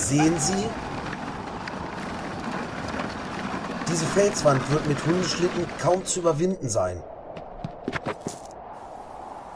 [0.00, 0.68] Sehen Sie?
[3.86, 7.02] Diese Felswand wird mit Hundeschlitten kaum zu überwinden sein.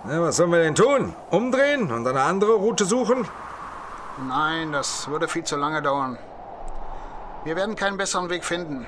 [0.05, 1.17] Na, was sollen wir denn tun?
[1.31, 3.27] Umdrehen und eine andere Route suchen?
[4.29, 6.19] Nein, das würde viel zu lange dauern.
[7.45, 8.87] Wir werden keinen besseren Weg finden.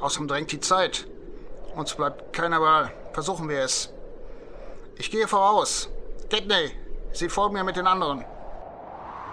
[0.00, 1.06] Außerdem drängt die Zeit.
[1.76, 2.90] Uns bleibt keine Wahl.
[3.12, 3.90] Versuchen wir es.
[4.96, 5.90] Ich gehe voraus.
[6.30, 6.72] Gedney,
[7.12, 8.24] Sie folgen mir mit den anderen.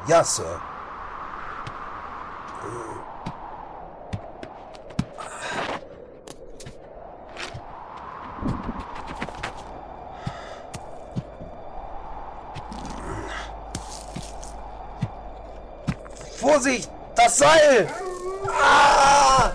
[0.07, 0.59] Ja, Sir.
[16.38, 16.90] Vorsicht!
[17.16, 17.90] Das Seil!
[18.48, 19.52] Ah!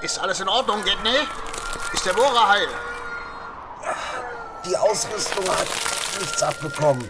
[0.00, 1.18] Ist alles in Ordnung, Gedney?
[1.92, 2.68] Ist der Bohrer heil?
[4.64, 5.68] Die Ausrüstung hat
[6.18, 7.08] nichts abbekommen.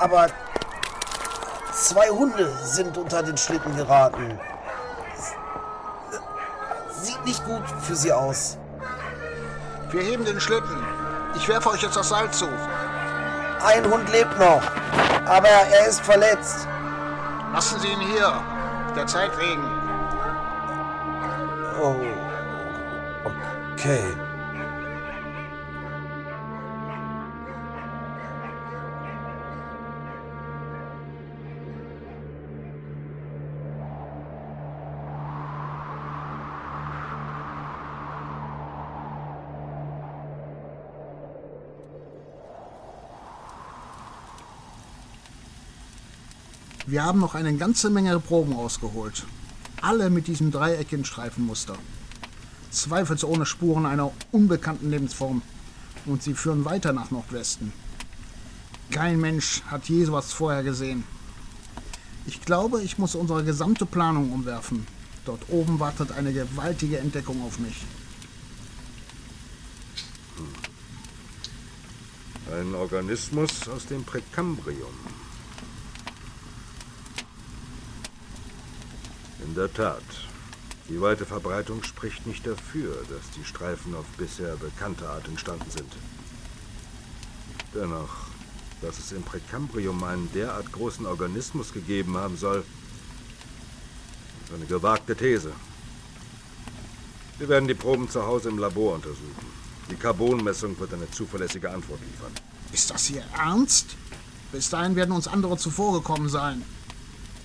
[0.00, 0.28] Aber
[1.74, 4.40] zwei Hunde sind unter den Schlitten geraten.
[6.90, 8.56] Sieht nicht gut für sie aus.
[9.90, 10.82] Wir heben den Schlitten.
[11.36, 12.48] Ich werfe euch jetzt das Seil zu.
[13.62, 14.62] Ein Hund lebt noch,
[15.26, 16.66] aber er ist verletzt.
[17.52, 18.32] Lassen Sie ihn hier.
[18.96, 19.64] Der Zeit wegen.
[21.80, 21.96] Oh.
[23.74, 24.04] Okay.
[46.90, 49.24] Wir haben noch eine ganze Menge Proben rausgeholt.
[49.80, 51.76] Alle mit diesem dreieckigen Streifenmuster.
[52.72, 55.40] Zweifelsohne Spuren einer unbekannten Lebensform.
[56.04, 57.72] Und sie führen weiter nach Nordwesten.
[58.90, 61.04] Kein Mensch hat je sowas vorher gesehen.
[62.26, 64.84] Ich glaube, ich muss unsere gesamte Planung umwerfen.
[65.24, 67.84] Dort oben wartet eine gewaltige Entdeckung auf mich.
[72.52, 75.19] Ein Organismus aus dem Präkambrium.
[79.50, 80.04] In der Tat.
[80.88, 85.92] Die weite Verbreitung spricht nicht dafür, dass die Streifen auf bisher bekannte Art entstanden sind.
[87.74, 88.10] Dennoch,
[88.80, 92.62] dass es im Präkambrium einen derart großen Organismus gegeben haben soll,
[94.44, 95.52] ist eine gewagte These.
[97.38, 99.46] Wir werden die Proben zu Hause im Labor untersuchen.
[99.90, 102.32] Die Carbonmessung wird eine zuverlässige Antwort liefern.
[102.72, 103.96] Ist das Ihr Ernst?
[104.52, 106.62] Bis dahin werden uns andere zuvorgekommen sein.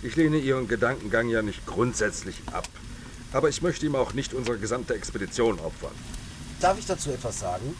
[0.06, 2.68] Ich lehne Ihren Gedankengang ja nicht grundsätzlich ab.
[3.34, 5.94] Aber ich möchte ihm auch nicht unsere gesamte Expedition opfern.
[6.62, 7.76] Darf ich dazu etwas sagen?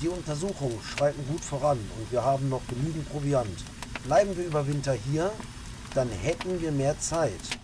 [0.00, 3.64] Die Untersuchungen schreiten gut voran und wir haben noch genügend Proviant.
[4.04, 5.30] Bleiben wir über Winter hier,
[5.94, 7.58] dann hätten wir mehr Zeit.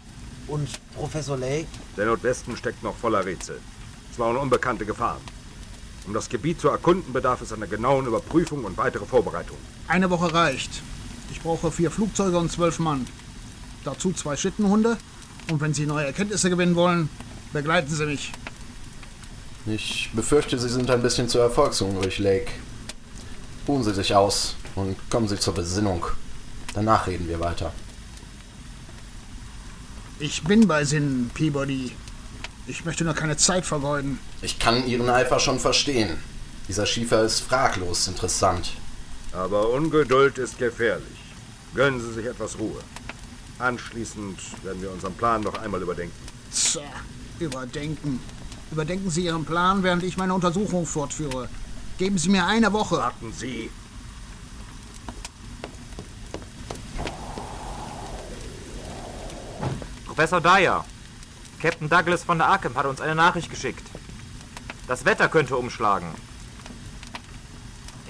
[0.48, 3.58] Und Professor Lake, Der Nordwesten steckt noch voller Rätsel.
[4.12, 5.22] Es waren unbekannte Gefahren.
[6.06, 9.62] Um das Gebiet zu erkunden, bedarf es einer genauen Überprüfung und weitere Vorbereitungen.
[9.88, 10.82] Eine Woche reicht.
[11.30, 13.06] Ich brauche vier Flugzeuge und zwölf Mann.
[13.84, 14.96] Dazu zwei Schittenhunde.
[15.50, 17.08] Und wenn Sie neue Erkenntnisse gewinnen wollen,
[17.52, 18.32] begleiten Sie mich.
[19.66, 22.52] Ich befürchte, Sie sind ein bisschen zu erfolgshungrig, Lake.
[23.66, 26.06] Ruhen Sie sich aus und kommen Sie zur Besinnung.
[26.74, 27.72] Danach reden wir weiter.
[30.20, 31.92] Ich bin bei Sinnen, Peabody.
[32.66, 34.18] Ich möchte nur keine Zeit vergeuden.
[34.42, 36.18] Ich kann Ihren Eifer schon verstehen.
[36.66, 38.72] Dieser Schiefer ist fraglos interessant.
[39.32, 41.06] Aber Ungeduld ist gefährlich.
[41.74, 42.80] Gönnen Sie sich etwas Ruhe.
[43.58, 46.14] Anschließend werden wir unseren Plan noch einmal überdenken.
[46.52, 46.82] Tja,
[47.38, 48.20] überdenken.
[48.70, 51.48] Überdenken Sie Ihren Plan, während ich meine Untersuchung fortführe.
[51.98, 52.96] Geben Sie mir eine Woche.
[52.96, 53.70] Warten Sie.
[60.06, 60.84] Professor Dyer,
[61.60, 63.86] Captain Douglas von der Arkham hat uns eine Nachricht geschickt.
[64.88, 66.08] Das Wetter könnte umschlagen.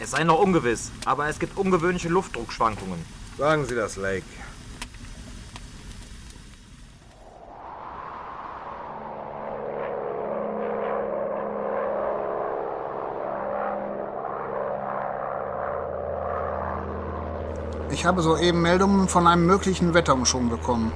[0.01, 3.05] Es sei noch ungewiss, aber es gibt ungewöhnliche Luftdruckschwankungen.
[3.39, 4.25] Sagen Sie das, Lake.
[17.93, 20.91] Ich habe soeben Meldungen von einem möglichen Wetterumschwung bekommen.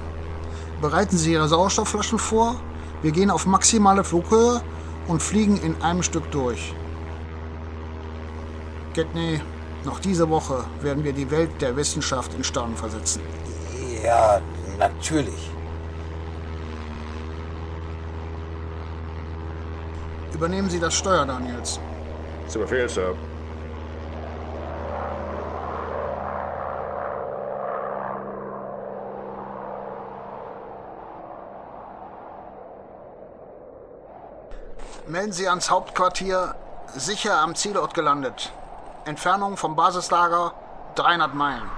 [0.80, 2.56] Bereiten Sie Ihre Sauerstoffflaschen vor.
[3.02, 4.60] Wir gehen auf maximale Flughöhe
[5.06, 6.74] und fliegen in einem Stück durch.
[8.94, 9.40] Gedney,
[9.84, 13.20] Noch diese Woche werden wir die Welt der Wissenschaft in Staunen versetzen.
[14.02, 14.40] Ja,
[14.78, 15.50] natürlich.
[20.32, 21.80] Übernehmen Sie das Steuer, Daniels.
[22.48, 23.14] Zu Befehl, Sir.
[35.08, 36.54] Melden Sie ans Hauptquartier,
[36.96, 38.52] sicher am Zielort gelandet.
[39.04, 40.54] Entfernung vom Basislager
[40.94, 41.68] 300 Meilen.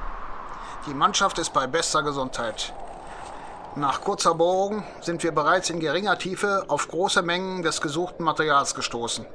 [0.87, 2.75] Die Mannschaft ist bei bester Gesundheit.
[3.77, 8.75] Nach kurzer Bohrung sind wir bereits in geringer Tiefe auf große Mengen des gesuchten Materials
[8.75, 9.27] gestoßen.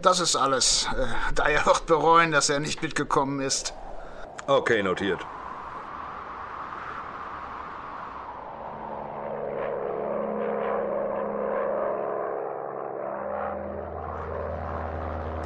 [0.00, 0.88] Das ist alles.
[0.96, 3.74] Äh, Dyer wird bereuen, dass er nicht mitgekommen ist.
[4.46, 5.20] Okay, notiert.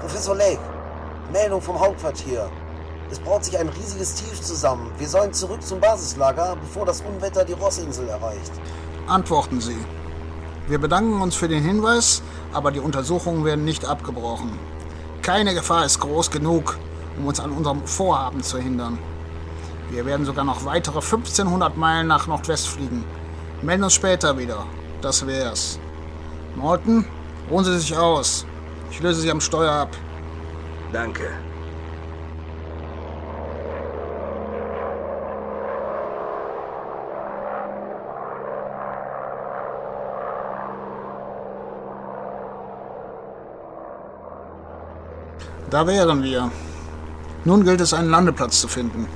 [0.00, 0.60] Professor Lake,
[1.32, 2.50] Meldung vom Hauptquartier.
[3.10, 4.90] Es braut sich ein riesiges Tief zusammen.
[4.98, 8.52] Wir sollen zurück zum Basislager, bevor das Unwetter die Rossinsel erreicht.
[9.06, 9.78] Antworten Sie.
[10.68, 12.22] Wir bedanken uns für den Hinweis,
[12.52, 14.58] aber die Untersuchungen werden nicht abgebrochen.
[15.22, 16.78] Keine Gefahr ist groß genug,
[17.18, 18.98] um uns an unserem Vorhaben zu hindern.
[19.90, 23.04] Wir werden sogar noch weitere 1500 Meilen nach Nordwest fliegen.
[23.62, 24.64] Melden uns später wieder.
[25.02, 25.80] Das wär's.
[26.54, 27.04] Morton,
[27.50, 28.46] ruhen Sie sich aus.
[28.90, 29.96] Ich löse Sie am Steuer ab.
[30.92, 31.30] Danke.
[45.70, 46.50] Da wären wir.
[47.44, 49.06] Nun gilt es, einen Landeplatz zu finden.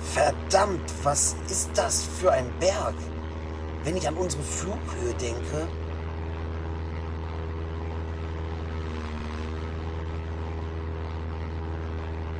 [0.00, 2.94] Verdammt, was ist das für ein Berg?
[3.84, 5.68] Wenn ich an unsere Flughöhe denke.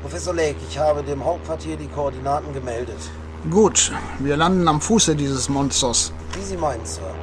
[0.00, 2.98] Professor Lake, ich habe dem Hauptquartier die Koordinaten gemeldet.
[3.50, 6.12] Gut, wir landen am Fuße dieses Monsters.
[6.32, 7.14] Wie Sie meinen, Sir.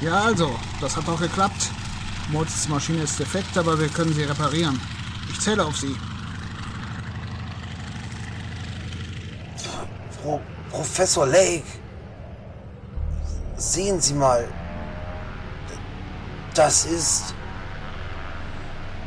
[0.00, 1.70] Ja, also, das hat doch geklappt.
[2.30, 4.78] Mozes Maschine ist defekt, aber wir können sie reparieren.
[5.30, 5.96] Ich zähle auf Sie.
[10.22, 10.40] Pro
[10.70, 11.64] Professor Lake.
[13.56, 14.46] Sehen Sie mal.
[16.54, 17.34] Das ist.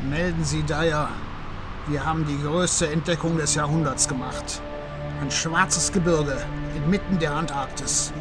[0.08, 1.08] Melden Sie Dyer.
[1.86, 4.60] Wir haben die größte Entdeckung des Jahrhunderts gemacht.
[5.20, 6.36] Ein schwarzes Gebirge
[6.76, 8.12] inmitten der Antarktis.